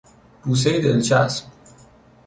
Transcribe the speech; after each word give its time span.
بوسهی 0.45 0.81
دلچسب 0.81 1.43